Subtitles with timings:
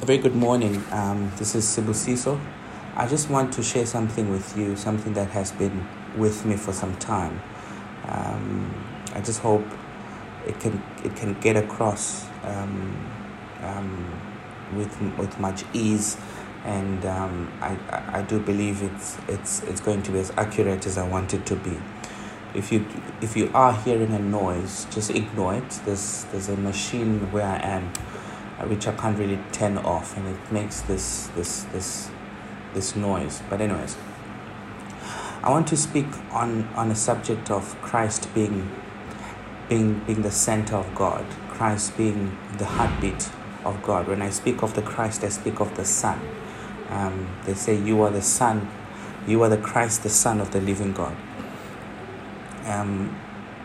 [0.00, 0.80] A very good morning.
[0.92, 2.40] Um, this is Sibusiso.
[2.94, 6.72] I just want to share something with you, something that has been with me for
[6.72, 7.42] some time.
[8.06, 8.72] Um,
[9.12, 9.66] I just hope
[10.46, 13.10] it can it can get across um,
[13.60, 14.20] um,
[14.76, 16.16] with with much ease,
[16.64, 17.76] and um, I,
[18.18, 21.44] I do believe it's it's it's going to be as accurate as I want it
[21.46, 21.76] to be.
[22.54, 22.86] If you
[23.20, 25.68] if you are hearing a noise, just ignore it.
[25.84, 27.92] There's there's a machine where I am,
[28.66, 32.10] which I can't really turn off, and it makes this this this
[32.74, 33.42] this noise.
[33.48, 33.96] But anyways,
[35.42, 38.70] I want to speak on on a subject of Christ being
[39.68, 43.30] being being the center of God, Christ being the heartbeat
[43.64, 44.08] of God.
[44.08, 46.20] When I speak of the Christ, I speak of the Son.
[46.88, 48.68] Um, they say you are the Son,
[49.26, 51.16] you are the Christ, the Son of the living God.
[52.64, 53.14] Um,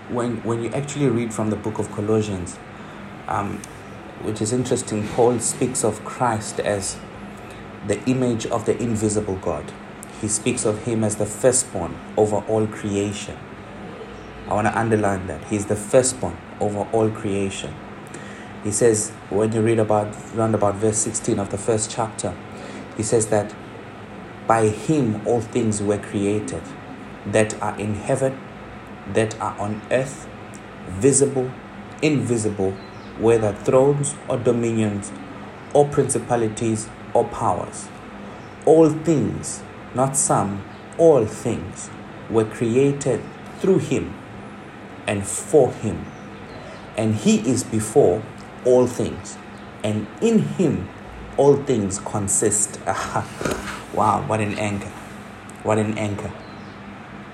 [0.10, 2.60] when when you actually read from the book of Colossians,
[3.28, 3.62] um,
[4.22, 6.98] which is interesting, Paul speaks of Christ as
[7.88, 9.72] the image of the invisible God.
[10.22, 13.38] He speaks of him as the firstborn over all creation.
[14.48, 15.44] I want to underline that.
[15.46, 17.74] He's the firstborn over all creation.
[18.64, 22.34] He says, when you read about round about verse 16 of the first chapter,
[22.96, 23.54] he says that
[24.48, 26.62] by him all things were created
[27.26, 28.40] that are in heaven,
[29.14, 30.28] that are on earth,
[30.88, 31.52] visible,
[32.02, 32.74] invisible,
[33.20, 35.12] whether thrones or dominions,
[35.74, 37.88] or principalities or powers.
[38.66, 40.64] All things, not some,
[40.98, 41.90] all things
[42.30, 43.22] were created
[43.60, 44.14] through him
[45.08, 46.06] and for him.
[46.98, 48.24] And he is before
[48.66, 49.38] all things,
[49.84, 50.88] and in him
[51.38, 52.80] all things consist.
[53.94, 54.92] wow, what an anchor!
[55.64, 56.32] What an anchor!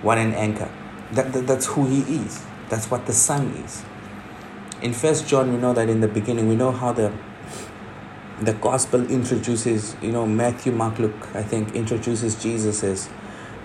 [0.01, 0.71] What an anchor!
[1.11, 2.45] That, that, that's who he is.
[2.69, 3.83] That's what the Son is.
[4.81, 7.11] In First John, we know that in the beginning, we know how the
[8.39, 13.09] the gospel introduces, you know, Matthew, Mark, Luke, I think, introduces Jesus as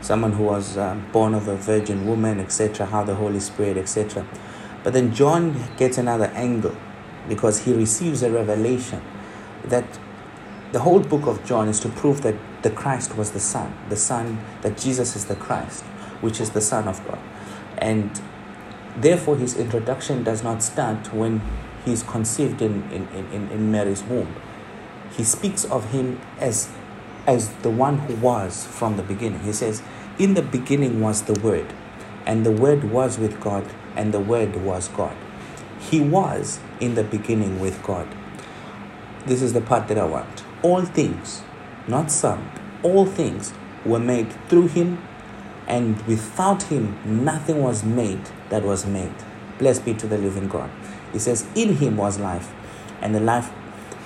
[0.01, 4.27] someone who was uh, born of a virgin woman, etc., how the Holy Spirit, etc.
[4.83, 6.77] But then John gets another angle
[7.29, 9.01] because he receives a revelation
[9.67, 9.85] that
[10.73, 13.97] the whole book of John is to prove that the Christ was the Son, the
[13.97, 15.85] Son, that Jesus is the Christ,
[16.21, 17.21] which is the Son of God.
[17.79, 18.21] And
[18.97, 21.41] therefore, his introduction does not start when
[21.85, 24.35] he is conceived in, in, in, in Mary's womb
[25.17, 26.71] he speaks of him as
[27.27, 29.41] as the one who was from the beginning.
[29.41, 29.83] He says,
[30.19, 31.73] In the beginning was the Word,
[32.27, 33.67] and the Word was with God,
[33.97, 35.17] and the Word was God.
[35.81, 38.15] He was in the beginning with God.
[39.25, 40.45] This is the part that I want.
[40.63, 41.43] All things,
[41.89, 42.51] not some,
[42.83, 43.55] all things
[43.87, 44.99] were made through him,
[45.75, 49.15] and without him nothing was made that was made.
[49.59, 50.71] Blessed be to the living God.
[51.13, 52.53] He says, In him was life,
[53.03, 53.51] and the life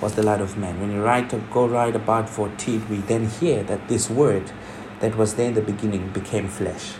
[0.01, 0.79] was the light of men.
[0.81, 4.51] When you write go right about 14, we then hear that this word
[4.99, 6.93] that was there in the beginning became flesh.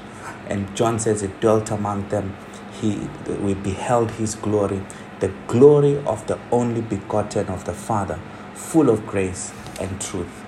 [0.48, 2.38] And John says it dwelt among them.
[2.80, 3.10] He
[3.42, 4.84] we beheld his glory,
[5.20, 8.20] the glory of the only begotten of the Father,
[8.54, 9.52] full of grace
[9.82, 10.46] and truth.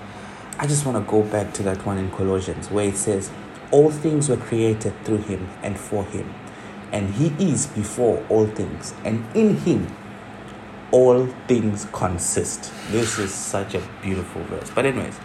[0.60, 3.30] I just want to go back to that one in Colossians where it says,
[3.72, 6.32] All things were created through him and for him.
[6.92, 9.88] And he is before all things, and in him
[10.92, 12.70] all things consist.
[12.90, 14.70] This is such a beautiful verse.
[14.70, 15.16] But, anyways,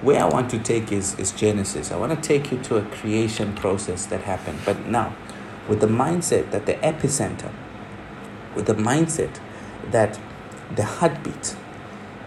[0.00, 1.90] where I want to take is, is Genesis.
[1.92, 4.60] I want to take you to a creation process that happened.
[4.64, 5.14] But now,
[5.68, 7.52] with the mindset that the epicenter,
[8.54, 9.40] with the mindset
[9.90, 10.18] that
[10.74, 11.56] the heartbeat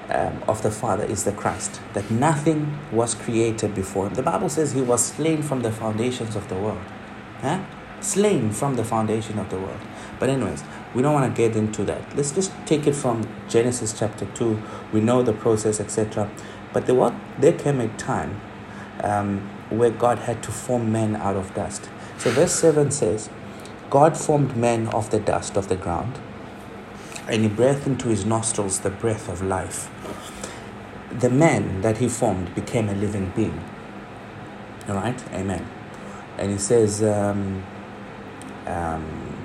[0.09, 4.13] um, of the Father is the Christ, that nothing was created before him.
[4.13, 6.83] The Bible says he was slain from the foundations of the world.
[7.41, 7.63] Huh?
[8.01, 9.79] Slain from the foundation of the world.
[10.19, 12.15] But, anyways, we don't want to get into that.
[12.15, 14.61] Let's just take it from Genesis chapter 2.
[14.93, 16.29] We know the process, etc.
[16.71, 18.39] But there, what, there came a time
[19.01, 21.89] um, where God had to form men out of dust.
[22.17, 23.29] So, verse 7 says,
[23.89, 26.19] God formed man of the dust of the ground,
[27.27, 29.89] and he breathed into his nostrils the breath of life.
[31.11, 33.63] The man that he formed became a living being.
[34.87, 35.21] All right?
[35.33, 35.67] Amen.
[36.37, 37.63] And he says, um,
[38.65, 39.35] um,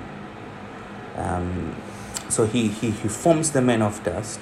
[1.15, 1.75] um,
[2.29, 4.39] so he, he, he forms the man of dust,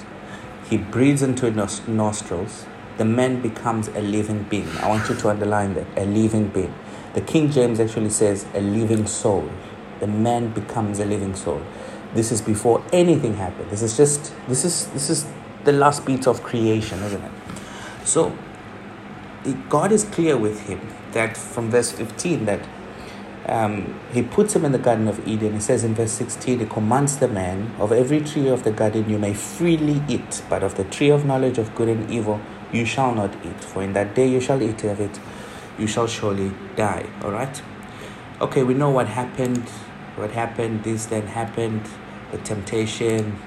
[0.69, 2.66] he breathes into his nostrils,
[2.98, 4.69] the man becomes a living being.
[4.80, 6.74] I want you to underline that a living being.
[7.13, 9.50] The King James actually says a living soul.
[10.00, 11.62] The man becomes a living soul.
[12.14, 13.70] This is before anything happened.
[13.70, 15.26] This is just this is this is
[15.64, 17.32] the last beat of creation, isn't it?
[18.06, 18.36] So
[19.70, 22.68] God is clear with him that from verse 15 that
[23.46, 25.54] um, he puts him in the Garden of Eden.
[25.54, 29.10] He says in verse 16, He commands the man, Of every tree of the garden
[29.10, 32.40] you may freely eat, but of the tree of knowledge of good and evil
[32.72, 33.64] you shall not eat.
[33.64, 35.20] For in that day you shall eat of it,
[35.80, 37.10] you shall surely die.
[37.24, 37.62] All right?
[38.40, 39.68] Okay, we know what happened.
[40.19, 41.88] What happened, this then happened,
[42.33, 43.38] the temptation,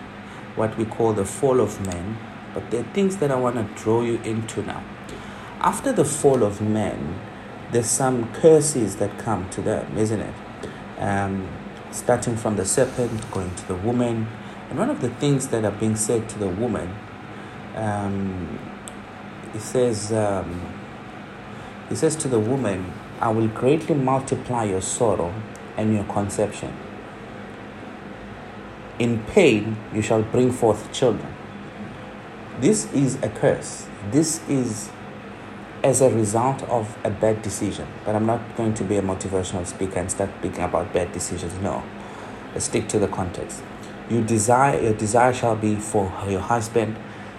[0.57, 2.17] what we call the fall of man.
[2.55, 4.83] But there are things that I want to draw you into now.
[5.61, 7.21] After the fall of man,
[7.73, 10.35] there's some curses that come to them, isn't it?
[10.97, 11.47] Um,
[11.91, 14.27] starting from the serpent, going to the woman.
[14.71, 16.95] And one of the things that are being said to the woman,
[17.75, 18.59] um,
[19.53, 20.73] he says, um,
[21.91, 25.35] he says to the woman, I will greatly multiply your sorrow
[25.77, 26.75] and your conception.
[28.99, 31.35] In pain you shall bring forth children.
[32.61, 33.87] This is a curse.
[34.11, 34.91] This is
[35.83, 37.89] as a result of a bad decision.
[38.05, 41.55] But I'm not going to be a motivational speaker and start speaking about bad decisions.
[41.59, 41.83] No.
[42.53, 43.63] Let's stick to the context.
[44.11, 46.97] You desire your desire shall be for your husband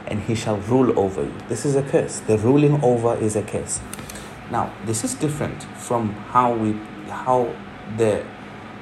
[0.07, 1.33] and he shall rule over you.
[1.47, 2.19] This is a curse.
[2.21, 3.79] The ruling over is a curse.
[4.51, 6.73] Now, this is different from how we
[7.09, 7.53] how
[7.97, 8.25] the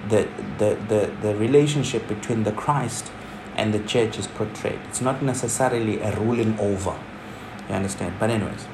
[0.09, 0.27] the
[0.57, 3.11] the the, the relationship between the Christ
[3.55, 4.79] and the church is portrayed.
[4.87, 6.97] It's not necessarily a ruling over.
[7.69, 8.15] You understand?
[8.19, 8.65] But anyways,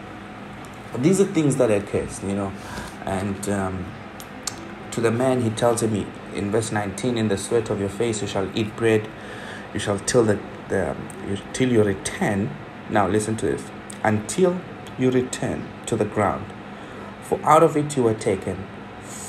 [0.97, 2.51] these are things that occurs, you know.
[3.05, 3.85] And um,
[4.91, 8.21] to the man, he tells him in verse 19, In the sweat of your face
[8.21, 9.09] you shall eat bread,
[9.73, 10.39] you shall till the,
[10.69, 10.95] the
[11.27, 12.49] you, till you return.
[12.89, 13.63] Now listen to this.
[14.03, 14.59] Until
[14.97, 16.45] you return to the ground,
[17.21, 18.65] for out of it you were taken,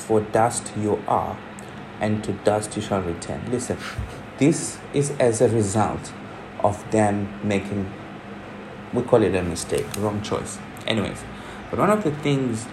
[0.09, 1.37] for dust you are,
[2.01, 3.43] and to dust you shall return.
[3.51, 3.77] Listen,
[4.39, 6.15] this is as a result
[6.61, 7.93] of them making,
[8.95, 10.59] we call it a mistake, wrong choice.
[10.87, 11.23] Anyways,
[11.69, 12.67] but one of the things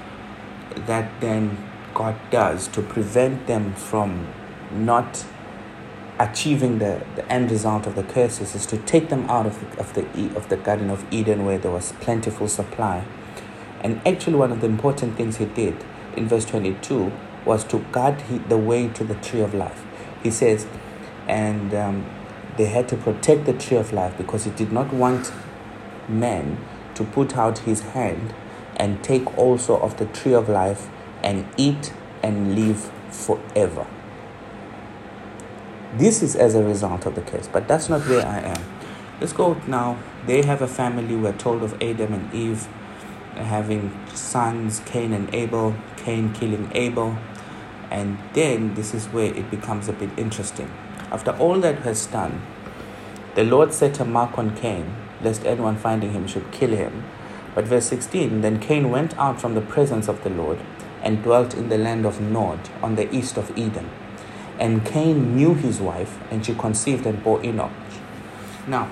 [0.88, 1.58] that then
[1.94, 4.28] God does to prevent them from
[4.72, 5.26] not
[6.18, 9.80] achieving the, the end result of the curses is to take them out of the,
[9.81, 13.04] of the of the Garden of Eden where there was plentiful supply.
[13.81, 15.76] And actually, one of the important things he did
[16.18, 17.12] in verse 22
[17.46, 19.86] was to guard the way to the tree of life.
[20.24, 20.68] He says,
[21.28, 22.06] and um,
[22.58, 25.32] they had to protect the tree of life because he did not want
[26.08, 26.58] man
[26.96, 28.34] to put out his hand
[28.78, 30.90] and take also of the tree of life
[31.24, 33.88] and eat and live forever.
[35.94, 38.64] This is as a result of the curse, but that's not where I am.
[39.22, 39.98] Let's go now.
[40.26, 41.16] They have a family.
[41.16, 42.68] We're told of Adam and Eve
[43.36, 47.18] having sons, Cain and Abel, Cain killing Abel.
[47.90, 50.72] And then this is where it becomes a bit interesting.
[51.12, 52.42] After all that was done,
[53.34, 57.04] the Lord set a mark on Cain, lest anyone finding him should kill him.
[57.56, 60.60] But verse 16 Then Cain went out from the presence of the Lord
[61.02, 63.90] and dwelt in the land of Nod on the east of Eden.
[64.60, 67.72] And Cain knew his wife, and she conceived and bore Enoch.
[68.68, 68.90] Now,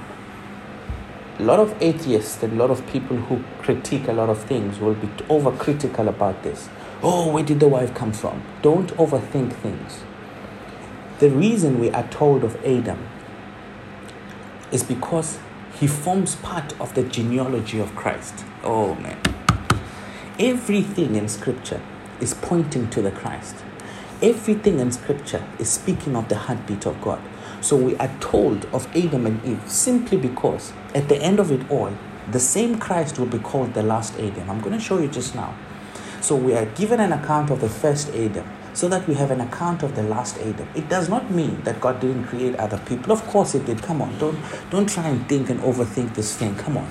[1.39, 4.79] a lot of atheists and a lot of people who critique a lot of things
[4.79, 6.69] will be overcritical about this.
[7.05, 8.41] Oh, where did the wife come from?
[8.61, 10.05] Don't overthink things.
[11.19, 13.09] The reason we are told of Adam
[14.71, 15.37] is because
[15.77, 18.45] he forms part of the genealogy of Christ.
[18.63, 19.19] Oh man.
[20.39, 21.81] Everything in scripture
[22.21, 23.57] is pointing to the Christ.
[24.21, 27.21] Everything in scripture is speaking of the heartbeat of God.
[27.59, 31.69] So we are told of Adam and Eve simply because at the end of it
[31.69, 31.91] all,
[32.31, 34.49] the same Christ will be called the last Adam.
[34.49, 35.53] I'm going to show you just now.
[36.23, 39.41] So we are given an account of the first Adam so that we have an
[39.41, 40.69] account of the last Adam.
[40.73, 43.11] It does not mean that God didn't create other people.
[43.11, 43.81] Of course it did.
[43.81, 44.39] Come on, don't
[44.69, 46.55] don't try and think and overthink this thing.
[46.55, 46.89] Come on.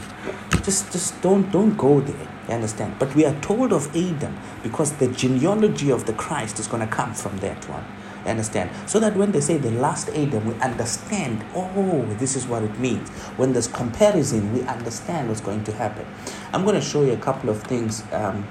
[0.62, 2.28] Just just don't don't go there.
[2.46, 2.98] You understand?
[2.98, 6.94] But we are told of Adam because the genealogy of the Christ is going to
[6.94, 7.86] come from that one.
[8.24, 8.68] You understand?
[8.86, 12.78] So that when they say the last Adam, we understand, oh, this is what it
[12.78, 13.08] means.
[13.38, 16.06] When there's comparison, we understand what's going to happen.
[16.52, 18.46] I'm going to show you a couple of things um,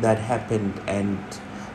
[0.00, 1.18] that happened and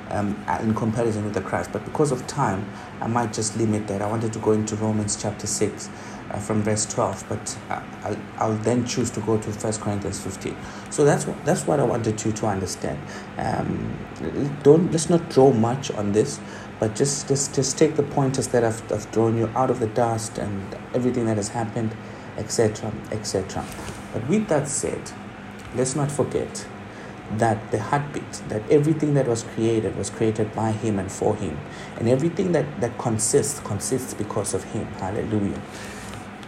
[0.10, 1.72] um, in comparison with the Christ.
[1.72, 2.70] But because of time,
[3.01, 4.01] I might just limit that.
[4.01, 5.89] I wanted to go into Romans chapter 6
[6.32, 10.20] uh, from verse 12, but uh, I'll, I'll, then choose to go to 1 Corinthians
[10.22, 10.56] 15.
[10.89, 13.00] So that's what, that's what I wanted you to understand.
[13.38, 13.98] Um,
[14.63, 16.39] don't Let's not draw much on this,
[16.80, 19.88] but just, just, just take the pointers that I've, I've drawn you out of the
[19.88, 21.96] dust and everything that has happened,
[22.38, 23.65] etc., etc.
[24.12, 25.12] But with that said,
[25.75, 26.68] let's not forget
[27.40, 31.58] that the heartbeat, that everything that was created was created by Him and for Him.
[31.98, 34.86] And everything that, that consists, consists because of Him.
[34.86, 35.62] Hallelujah.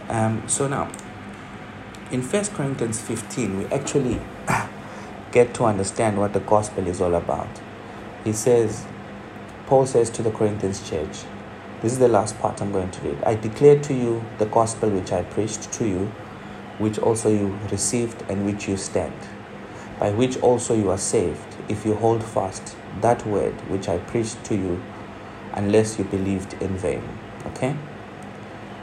[0.08, 0.90] Um, so now,
[2.10, 4.20] in First Corinthians 15, we actually
[5.32, 7.48] get to understand what the gospel is all about.
[8.24, 8.84] He says,
[9.66, 11.24] Paul says to the Corinthians church,
[11.82, 13.22] this is the last part I'm going to read.
[13.24, 16.06] I declare to you the gospel which I preached to you,
[16.78, 19.14] which also you received and which you stand,
[19.98, 24.44] by which also you are saved, if you hold fast that word which I preached
[24.44, 24.82] to you,
[25.52, 27.02] unless you believed in vain.
[27.46, 27.74] Okay?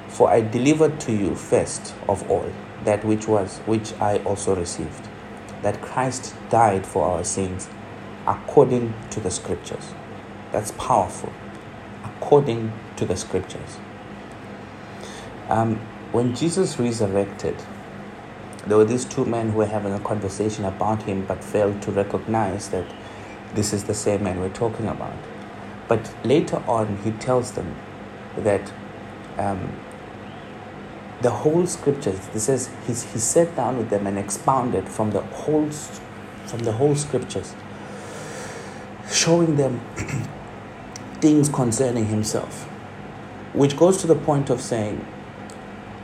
[0.07, 2.51] For I delivered to you first of all
[2.83, 5.07] that which was which I also received,
[5.61, 7.69] that Christ died for our sins
[8.27, 9.93] according to the scriptures.
[10.51, 11.31] That's powerful.
[12.03, 13.77] According to the scriptures.
[15.49, 15.77] Um,
[16.11, 17.55] when Jesus resurrected,
[18.67, 21.91] there were these two men who were having a conversation about him but failed to
[21.91, 22.85] recognize that
[23.53, 25.15] this is the same man we're talking about.
[25.87, 27.75] But later on, he tells them
[28.37, 28.71] that
[29.37, 29.77] um,
[31.21, 35.21] the whole scriptures, this says he, he sat down with them and expounded from the
[35.21, 37.53] whole, from the whole scriptures,
[39.11, 39.81] showing them
[41.21, 42.63] things concerning himself,
[43.53, 45.05] which goes to the point of saying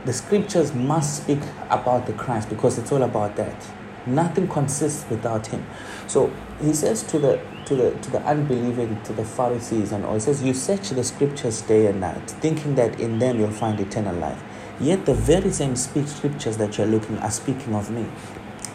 [0.04, 3.66] the scriptures must speak about the Christ because it's all about that.
[4.06, 5.64] Nothing consists without him.
[6.06, 10.14] So he says to the to the to the unbelieving, to the Pharisees and all,
[10.14, 13.78] he says, You search the scriptures day and night, thinking that in them you'll find
[13.78, 14.42] eternal life.
[14.80, 18.06] Yet the very same scriptures that you're looking are speaking of me.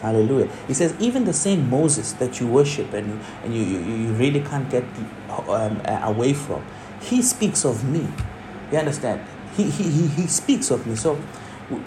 [0.00, 0.48] Hallelujah.
[0.68, 4.40] He says, even the same Moses that you worship and, and you, you, you really
[4.40, 4.84] can't get
[5.48, 6.64] um, away from,
[7.00, 8.06] he speaks of me.
[8.70, 9.26] You understand?
[9.56, 10.96] He, he, he, speaks of me.
[10.96, 11.18] So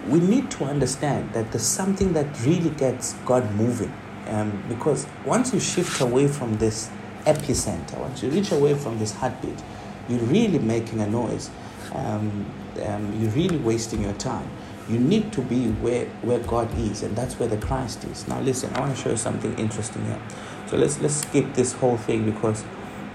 [0.07, 3.93] we need to understand that there's something that really gets God moving.
[4.27, 6.89] Um, because once you shift away from this
[7.25, 9.61] epicenter, once you reach away from this heartbeat,
[10.07, 11.49] you're really making a noise.
[11.93, 12.45] Um,
[12.83, 14.49] um, you're really wasting your time.
[14.88, 18.27] You need to be where, where God is, and that's where the Christ is.
[18.27, 20.19] Now, listen, I want to show you something interesting here.
[20.67, 22.63] So let's let's skip this whole thing because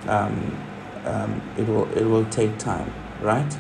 [0.07, 0.57] um,
[1.05, 3.57] um, it will it will take time, right?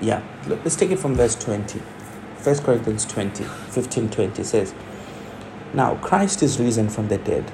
[0.00, 1.80] Yeah, let's take it from verse 20.
[1.80, 4.72] 1 Corinthians 20, 15 20 says,
[5.74, 7.50] Now Christ is risen from the dead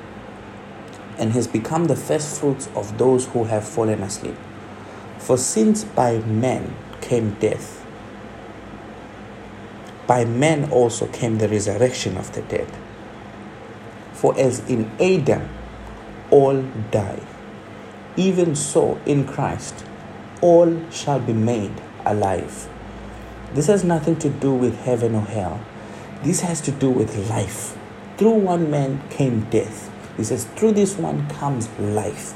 [1.17, 4.37] and has become the first fruits of those who have fallen asleep.
[5.17, 7.83] For since by men came death,
[10.07, 12.71] by men also came the resurrection of the dead.
[14.13, 15.49] For as in Adam
[16.31, 17.21] all die,
[18.19, 19.83] even so in Christ
[20.43, 22.69] all shall be made alive.
[23.53, 25.65] This has nothing to do with heaven or hell.
[26.23, 27.77] This has to do with life.
[28.17, 29.91] Through one man came death.
[30.17, 32.35] He says, through this one comes life.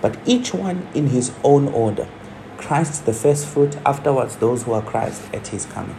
[0.00, 2.08] But each one in his own order.
[2.56, 5.96] Christ the first fruit, afterwards those who are Christ at his coming.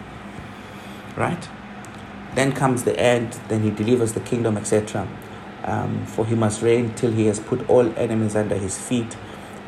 [1.16, 1.48] Right?
[2.36, 5.08] Then comes the end, then he delivers the kingdom, etc.
[5.64, 9.18] Um, for he must reign till he has put all enemies under his feet.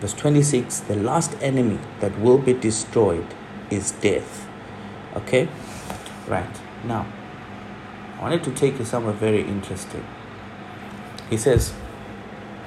[0.02, 3.28] Verse 26 The last enemy that will be destroyed
[3.70, 4.48] is death.
[5.16, 5.48] Okay?
[6.28, 6.60] Right.
[6.84, 7.06] Now,
[8.18, 10.06] I wanted to take you somewhere very interesting.
[11.30, 11.74] He says,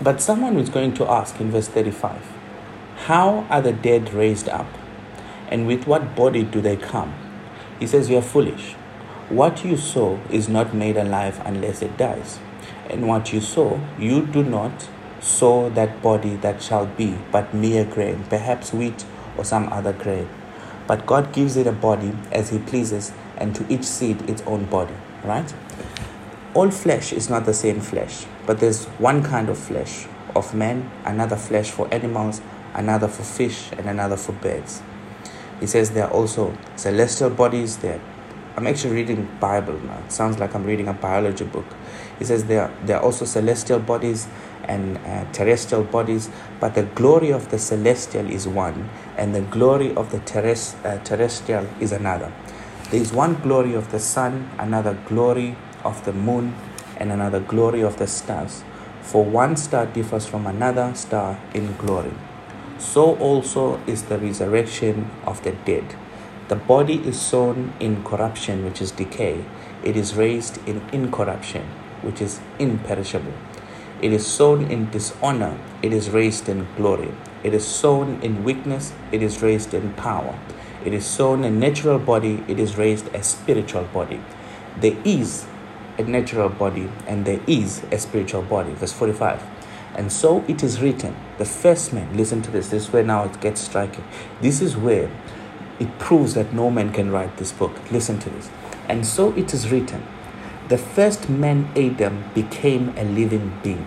[0.00, 2.22] But someone is going to ask in verse 35
[3.06, 4.68] How are the dead raised up?
[5.48, 7.14] And with what body do they come?
[7.80, 8.74] He says, You are foolish.
[9.28, 12.38] What you sow is not made alive unless it dies.
[12.88, 14.88] And what you sow, you do not
[15.24, 19.04] sow that body that shall be, but mere grain, perhaps wheat
[19.38, 20.28] or some other grain.
[20.86, 24.66] But God gives it a body as He pleases, and to each seed its own
[24.66, 25.52] body, right?
[26.52, 30.90] All flesh is not the same flesh, but there's one kind of flesh of men,
[31.04, 32.42] another flesh for animals,
[32.74, 34.82] another for fish, and another for birds.
[35.58, 38.00] He says there are also celestial bodies there.
[38.56, 39.98] I'm actually reading Bible now.
[39.98, 41.66] It sounds like I'm reading a biology book.
[42.20, 44.28] He says there, there are also celestial bodies
[44.62, 46.30] and uh, terrestrial bodies,
[46.60, 51.02] but the glory of the celestial is one, and the glory of the terrest- uh,
[51.02, 52.32] terrestrial is another.
[52.90, 56.54] There is one glory of the sun, another glory of the moon,
[56.96, 58.62] and another glory of the stars.
[59.02, 62.12] For one star differs from another star in glory.
[62.78, 65.96] So also is the resurrection of the dead.
[66.46, 69.44] The body is sown in corruption, which is decay.
[69.82, 71.62] It is raised in incorruption,
[72.02, 73.32] which is imperishable.
[74.02, 77.12] It is sown in dishonor, it is raised in glory.
[77.42, 80.38] It is sown in weakness, it is raised in power.
[80.84, 84.20] It is sown a natural body, it is raised a spiritual body.
[84.78, 85.46] There is
[85.96, 88.74] a natural body and there is a spiritual body.
[88.74, 89.42] Verse 45.
[89.94, 93.24] And so it is written, the first man, listen to this, this is where now
[93.24, 94.04] it gets striking.
[94.42, 95.10] This is where
[95.80, 97.72] it proves that no man can write this book.
[97.90, 98.50] Listen to this.
[98.88, 100.02] And so it is written,
[100.68, 103.86] the first man Adam became a living being.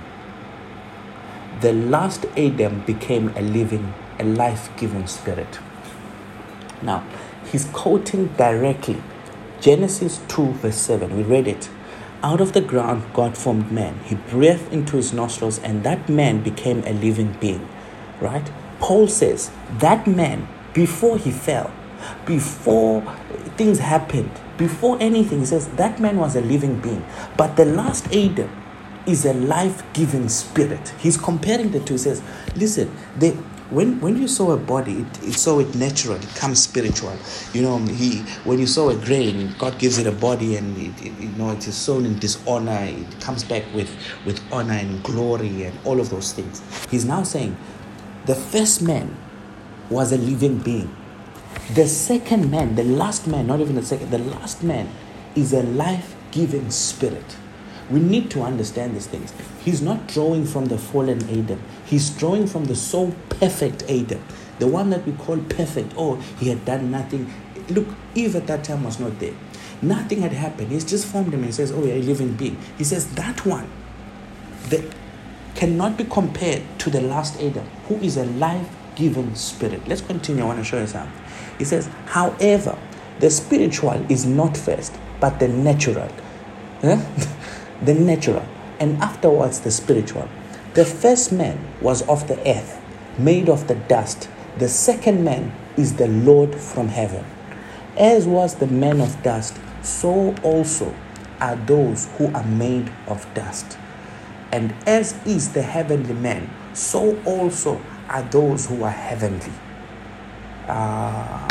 [1.61, 5.59] the last Adam became a living, a life giving spirit.
[6.81, 7.03] Now,
[7.51, 9.01] he's quoting directly
[9.59, 11.15] Genesis 2, verse 7.
[11.17, 11.69] We read it.
[12.21, 13.99] Out of the ground, God formed man.
[14.05, 17.67] He breathed into his nostrils, and that man became a living being.
[18.21, 18.49] Right?
[18.79, 21.71] Paul says that man, before he fell,
[22.25, 23.01] before
[23.57, 27.05] things happened, before anything, he says that man was a living being.
[27.37, 28.49] But the last Adam
[29.05, 30.89] is a life giving spirit.
[30.99, 31.93] He's comparing the two.
[31.93, 32.21] He says,
[32.55, 33.31] listen, they,
[33.69, 37.13] when when you sow a body, it, it sow it natural, it comes spiritual.
[37.53, 41.05] You know, he when you sow a grain, God gives it a body, and it,
[41.05, 42.79] it, you know it is sown in dishonor.
[42.83, 43.93] It comes back with
[44.25, 46.61] with honor and glory and all of those things.
[46.89, 47.57] He's now saying,
[48.25, 49.15] the first man
[49.89, 50.95] was a living being.
[51.73, 54.89] The second man, the last man, not even the second, the last man
[55.35, 57.35] is a life giving spirit.
[57.89, 59.33] We need to understand these things.
[59.63, 64.23] He's not drawing from the fallen Adam, he's drawing from the so perfect Adam,
[64.59, 65.93] the one that we call perfect.
[65.97, 67.33] Oh, he had done nothing.
[67.69, 69.33] Look, Eve at that time was not there.
[69.81, 70.71] Nothing had happened.
[70.71, 72.57] He's just formed him and says, Oh, you're a living being.
[72.77, 73.69] He says, That one
[74.69, 74.83] that
[75.53, 79.87] cannot be compared to the last Adam, who is a life giving spirit.
[79.87, 80.43] Let's continue.
[80.43, 81.13] I want to show you something.
[81.59, 82.77] He says, However,
[83.19, 86.11] the spiritual is not first, but the natural.
[86.81, 88.45] the natural,
[88.79, 90.27] and afterwards the spiritual.
[90.73, 92.81] The first man was of the earth,
[93.17, 94.29] made of the dust.
[94.57, 97.23] The second man is the Lord from heaven.
[97.97, 100.93] As was the man of dust, so also
[101.39, 103.77] are those who are made of dust.
[104.51, 109.51] And as is the heavenly man, so also are those who are heavenly.
[110.67, 111.47] Uh,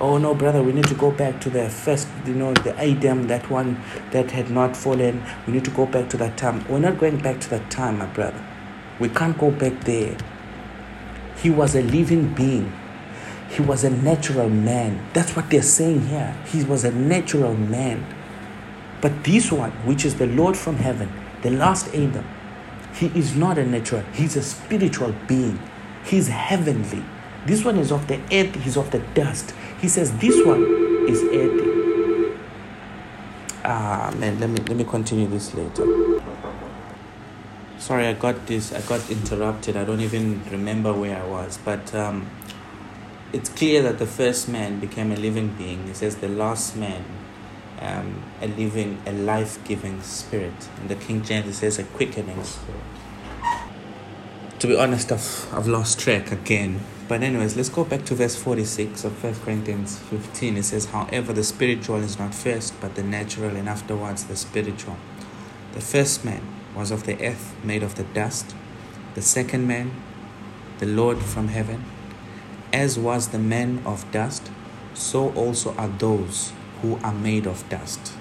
[0.00, 3.26] oh no brother we need to go back to the first you know the adam
[3.28, 3.80] that one
[4.10, 5.22] that had not fallen.
[5.46, 6.64] We need to go back to that time.
[6.68, 8.44] We're not going back to that time my brother.
[8.98, 10.16] We can't go back there.
[11.40, 12.72] He was a living being.
[13.48, 15.06] He was a natural man.
[15.14, 16.36] That's what they're saying here.
[16.46, 18.04] He was a natural man.
[19.00, 22.26] But this one which is the lord from heaven the last adam
[22.94, 25.58] he is not a natural he's a spiritual being
[26.04, 27.04] he's heavenly
[27.46, 31.22] this one is of the earth he's of the dust he says this one is
[31.24, 32.38] earthy.
[33.64, 35.84] Ah man, let me let me continue this later.
[37.78, 38.72] Sorry, I got this.
[38.72, 39.76] I got interrupted.
[39.76, 42.28] I don't even remember where I was, but um,
[43.32, 45.86] it's clear that the first man became a living being.
[45.86, 47.04] He says the last man,
[47.80, 50.68] um, a living, a life-giving spirit.
[50.80, 52.80] In the King James, it says a quickening spirit.
[54.58, 58.36] To be honest, I've, I've lost track again but anyways, let's go back to verse
[58.36, 60.58] 46 of 1 Corinthians 15.
[60.58, 64.98] It says, However, the spiritual is not first, but the natural, and afterwards the spiritual.
[65.72, 68.54] The first man was of the earth, made of the dust.
[69.14, 69.92] The second man,
[70.80, 71.86] the Lord from heaven.
[72.74, 74.50] As was the man of dust,
[74.92, 78.12] so also are those who are made of dust.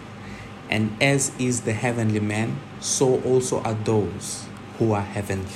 [0.70, 4.46] And as is the heavenly man, so also are those
[4.78, 5.54] who are heavenly.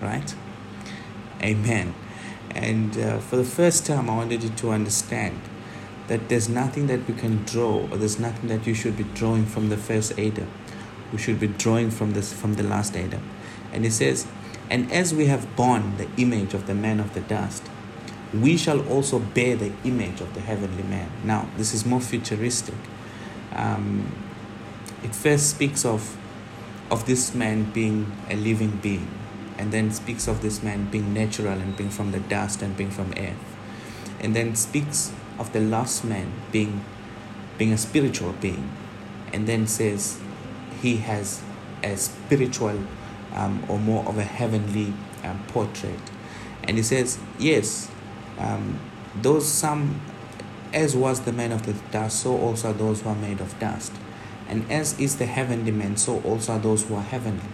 [0.00, 0.34] Right?
[1.42, 1.94] Amen.
[2.50, 5.40] And uh, for the first time, I wanted you to understand
[6.08, 9.46] that there's nothing that we can draw, or there's nothing that you should be drawing
[9.46, 10.50] from the first Adam.
[11.12, 13.22] We should be drawing from this from the last Adam.
[13.72, 14.26] And he says,
[14.70, 17.62] And as we have borne the image of the man of the dust,
[18.42, 21.10] we shall also bear the image of the heavenly man.
[21.24, 22.74] Now, this is more futuristic.
[23.52, 24.12] Um,
[25.02, 26.16] it first speaks of
[26.90, 29.08] of this man being a living being
[29.58, 32.90] and then speaks of this man being natural and being from the dust and being
[32.90, 33.56] from earth
[34.20, 36.84] and then speaks of the last man being
[37.56, 38.70] being a spiritual being
[39.32, 40.20] and then says
[40.82, 41.42] he has
[41.82, 42.78] a spiritual
[43.34, 44.92] um, or more of a heavenly
[45.22, 46.00] um, portrait
[46.64, 47.90] and he says yes
[48.38, 48.78] um,
[49.22, 50.00] those some
[50.72, 53.92] as was the man of the dust so also those who are made of dust
[54.48, 57.48] and as is the heavenly man so also are those who are heavenly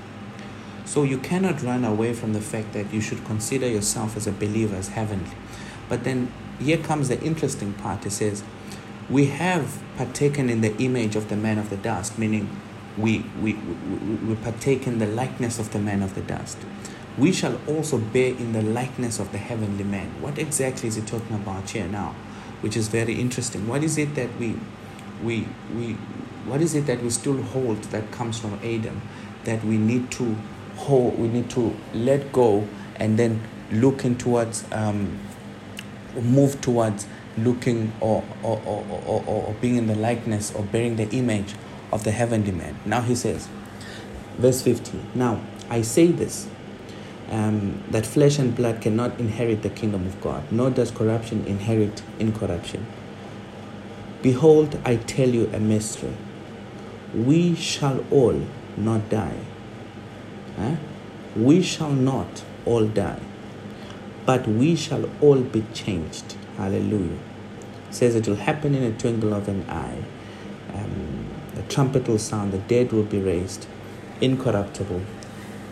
[0.91, 4.33] so you cannot run away from the fact that you should consider yourself as a
[4.33, 5.31] believer as heavenly.
[5.89, 8.05] But then here comes the interesting part.
[8.05, 8.43] It says,
[9.09, 12.51] We have partaken in the image of the man of the dust, meaning
[12.99, 16.59] we, we, we, we partake in the likeness of the man of the dust.
[17.19, 20.21] We shall also bear in the likeness of the heavenly man.
[20.21, 22.15] What exactly is he talking about here now?
[22.61, 23.67] Which is very interesting.
[23.67, 24.57] What is it that we
[25.23, 25.93] we we
[26.47, 29.03] what is it that we still hold that comes from Adam
[29.45, 30.37] that we need to
[30.77, 35.19] hold, we need to let go and then looking towards, um,
[36.21, 37.07] move towards
[37.39, 41.55] looking or, or, or, or, or being in the likeness or bearing the image
[41.93, 42.79] of the heavenly man.
[42.85, 43.49] Now he says,
[44.39, 46.49] verse 50 Now, I say this
[47.31, 52.03] um, that flesh and blood cannot inherit the kingdom of God, nor does corruption inherit
[52.19, 52.87] incorruption.
[54.23, 56.13] Behold, I tell you a mystery.
[57.15, 58.41] We shall all
[58.77, 59.39] not die.
[60.59, 60.77] Eh?
[61.37, 63.21] We shall not all die,
[64.27, 66.37] but we shall all be changed.
[66.57, 67.19] Hallelujah.
[67.91, 70.03] Says it will happen in a twinkle of an eye.
[70.75, 71.10] Um,
[71.71, 73.67] trumpet will sound, the dead will be raised,
[74.21, 75.03] incorruptible,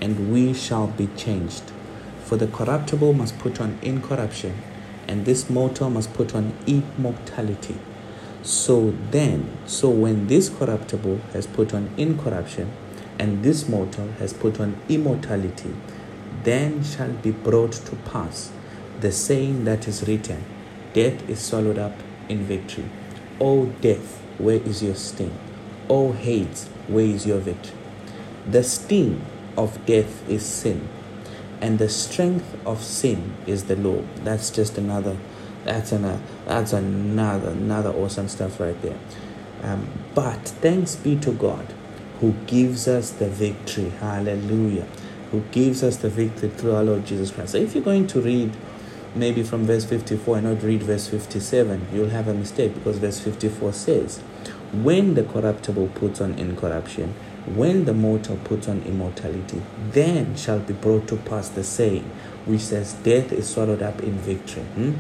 [0.01, 1.65] and we shall be changed.
[2.25, 4.63] For the corruptible must put on incorruption,
[5.07, 7.77] and this mortal must put on immortality.
[8.43, 12.71] So then, so when this corruptible has put on incorruption,
[13.19, 15.75] and this mortal has put on immortality,
[16.45, 18.53] then shall be brought to pass
[19.01, 20.45] the saying that is written
[20.93, 21.93] Death is swallowed up
[22.29, 22.89] in victory.
[23.41, 25.48] O death, where is your sting?
[25.91, 27.77] O Hades, where is your victory?
[28.49, 29.25] The sting
[29.57, 30.89] of death is sin,
[31.61, 34.03] and the strength of sin is the law.
[34.25, 35.17] That's just another.
[35.65, 36.21] That's another.
[36.47, 38.99] That's another another awesome stuff right there.
[39.63, 41.67] Um, but thanks be to God,
[42.21, 43.91] who gives us the victory.
[43.91, 44.87] Hallelujah.
[45.31, 47.53] Who gives us the victory through our Lord Jesus Christ.
[47.53, 48.53] So if you're going to read
[49.15, 53.21] maybe from verse 54 and not read verse 57, you'll have a mistake because verse
[53.21, 54.23] 54 says,
[54.73, 57.15] When the corruptible puts on incorruption,
[57.47, 62.05] when the mortal puts on immortality, then shall be brought to pass the saying,
[62.45, 64.63] which says, Death is swallowed up in victory.
[64.63, 64.93] Hmm?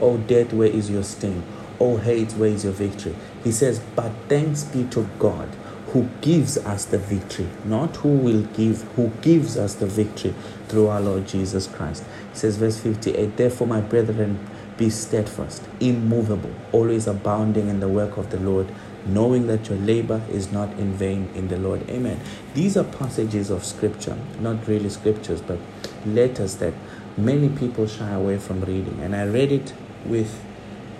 [0.00, 1.42] Oh, death, where is your sting?
[1.80, 3.16] Oh, hate, where is your victory?
[3.42, 5.48] He says, But thanks be to God
[5.88, 10.34] who gives us the victory, not who will give, who gives us the victory
[10.68, 12.04] through our Lord Jesus Christ.
[12.32, 18.18] He says, verse 58, Therefore, my brethren, be steadfast, immovable, always abounding in the work
[18.18, 18.66] of the Lord
[19.06, 21.88] knowing that your labor is not in vain in the Lord.
[21.90, 22.20] Amen.
[22.54, 25.58] These are passages of scripture, not really scriptures, but
[26.04, 26.74] letters that
[27.16, 29.00] many people shy away from reading.
[29.00, 29.72] And I read it
[30.04, 30.42] with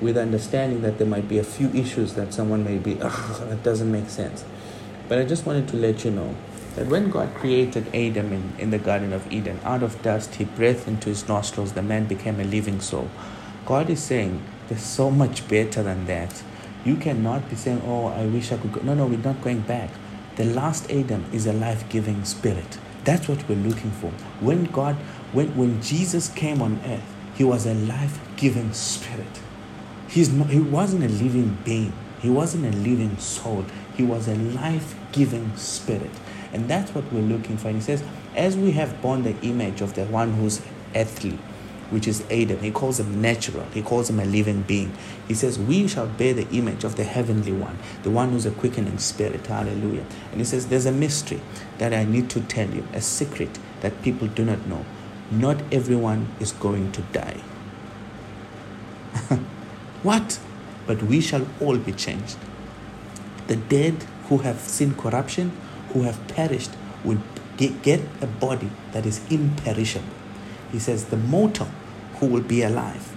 [0.00, 3.62] with understanding that there might be a few issues that someone may be, oh, that
[3.62, 4.44] doesn't make sense.
[5.08, 6.34] But I just wanted to let you know
[6.74, 10.44] that when God created Adam in, in the Garden of Eden, out of dust, He
[10.44, 13.08] breathed into his nostrils, the man became a living soul.
[13.64, 16.42] God is saying, there's so much better than that.
[16.86, 18.80] You cannot be saying, Oh, I wish I could go.
[18.80, 19.90] No, no, we're not going back.
[20.36, 22.78] The last Adam is a life giving spirit.
[23.02, 24.10] That's what we're looking for.
[24.40, 24.94] When God,
[25.32, 29.40] when, when Jesus came on earth, he was a life giving spirit.
[30.08, 33.64] He's not, he wasn't a living being, he wasn't a living soul.
[33.96, 36.10] He was a life giving spirit.
[36.52, 37.68] And that's what we're looking for.
[37.68, 38.04] And he says,
[38.36, 40.60] As we have borne the image of the one who's
[40.94, 41.38] earthly,
[41.90, 42.58] which is Adam.
[42.60, 43.64] He calls him natural.
[43.72, 44.96] He calls him a living being.
[45.28, 48.50] He says, We shall bear the image of the heavenly one, the one who's a
[48.50, 49.46] quickening spirit.
[49.46, 50.04] Hallelujah.
[50.30, 51.40] And he says, There's a mystery
[51.78, 54.84] that I need to tell you, a secret that people do not know.
[55.30, 57.40] Not everyone is going to die.
[60.02, 60.38] what?
[60.86, 62.36] But we shall all be changed.
[63.48, 65.52] The dead who have seen corruption,
[65.92, 66.70] who have perished,
[67.04, 67.18] will
[67.56, 70.15] get a body that is imperishable
[70.72, 71.68] he says, the mortal
[72.16, 73.16] who will be alive,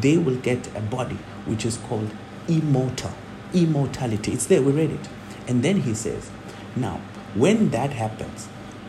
[0.00, 2.10] they will get a body which is called
[2.48, 3.12] immortal.
[3.52, 4.32] Immortality.
[4.32, 5.08] It's there, we read it.
[5.48, 6.30] And then he says,
[6.76, 7.00] now,
[7.34, 8.48] when that happens,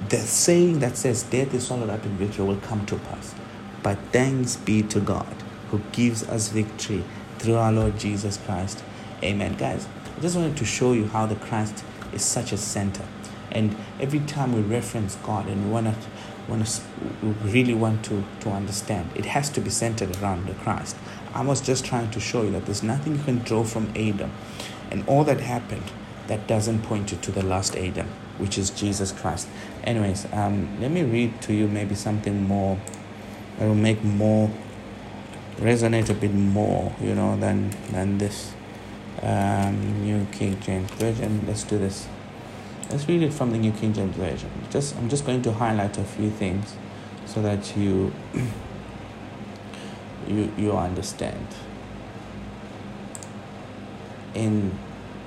[0.10, 3.34] the saying that says death is swallowed up in victory will come to pass.
[3.84, 5.36] But thanks be to God
[5.70, 7.04] who gives us victory
[7.40, 8.84] through our Lord Jesus Christ.
[9.24, 9.56] Amen.
[9.58, 13.06] Guys, I just wanted to show you how the Christ is such a center.
[13.52, 15.96] And every time we reference God and we want to
[16.48, 16.82] want to
[17.44, 19.10] really want to, to understand.
[19.16, 20.96] It has to be centered around the Christ.
[21.34, 24.32] I was just trying to show you that there's nothing you can draw from Adam
[24.90, 25.92] and all that happened
[26.28, 29.48] that doesn't point you to the last Adam, which is Jesus Christ.
[29.84, 32.80] Anyways, um, let me read to you maybe something more
[33.58, 34.50] that will make more
[35.58, 38.54] resonate a bit more, you know, than than this.
[39.22, 41.44] Um, New King James Version.
[41.46, 42.08] Let's do this.
[42.92, 44.52] Let's read it from the New King James Version.
[44.70, 46.76] Just I'm just going to highlight a few things
[47.26, 48.12] so that you
[50.28, 51.48] you you understand.
[54.34, 54.78] In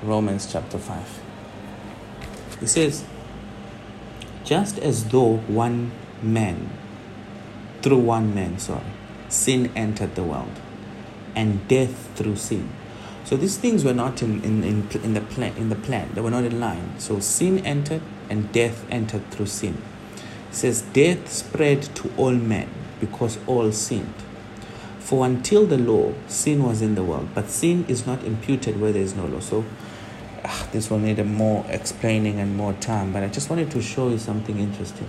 [0.02, 1.20] Romans chapter 5.
[2.60, 3.04] It says,
[4.44, 6.70] just as though one man,
[7.80, 8.84] through one man, sorry,
[9.30, 10.60] sin entered the world,
[11.34, 12.68] and death through sin
[13.24, 16.10] so these things were not in, in, in, in, the plan, in the plan.
[16.14, 16.98] They were not in line.
[16.98, 19.80] So sin entered and death entered through sin.
[20.50, 22.68] It says, Death spread to all men
[23.00, 24.14] because all sinned.
[24.98, 28.92] For until the law, sin was in the world, but sin is not imputed where
[28.92, 29.40] there is no law.
[29.40, 29.64] So
[30.44, 33.82] uh, this will need a more explaining and more time, but I just wanted to
[33.82, 35.08] show you something interesting.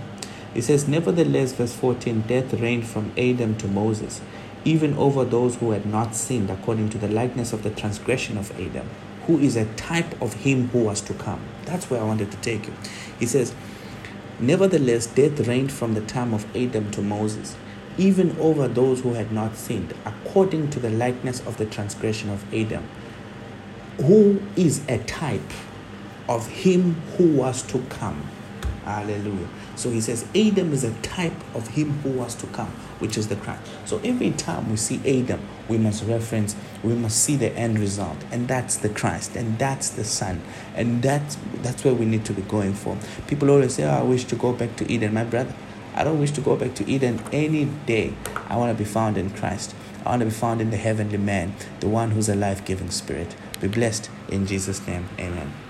[0.54, 4.22] It says, Nevertheless, verse 14, death reigned from Adam to Moses,
[4.66, 8.52] even over those who had not sinned, according to the likeness of the transgression of
[8.60, 8.90] Adam,
[9.28, 11.40] who is a type of him who was to come.
[11.66, 12.74] That's where I wanted to take you.
[13.20, 13.54] He says,
[14.40, 17.56] Nevertheless, death reigned from the time of Adam to Moses,
[17.98, 22.54] even over those who had not sinned, according to the likeness of the transgression of
[22.54, 22.84] Adam,
[23.98, 25.54] who is a type
[26.28, 28.30] of him who was to come.
[28.84, 29.48] Hallelujah.
[29.76, 33.28] So he says Adam is a type of him who was to come, which is
[33.28, 33.62] the Christ.
[33.86, 38.18] So every time we see Adam, we must reference, we must see the end result,
[38.32, 40.42] and that's the Christ, and that's the Son,
[40.76, 42.98] and that's that's where we need to be going for.
[43.28, 45.54] People always say, oh, "I wish to go back to Eden," my brother.
[45.96, 48.14] I don't wish to go back to Eden any day.
[48.50, 49.74] I want to be found in Christ.
[50.06, 52.92] I want to be found in the heavenly man, the one who's a life giving
[52.92, 53.36] spirit.
[53.62, 55.08] Be blessed in Jesus' name.
[55.18, 55.65] Amen.